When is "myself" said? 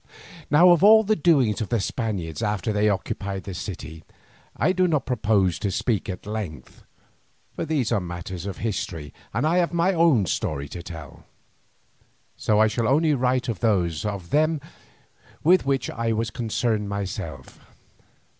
16.89-17.59